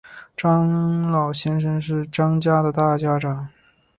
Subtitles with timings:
[0.35, 3.47] 张老先生是张家的大家长